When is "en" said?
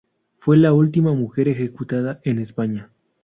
2.23-2.39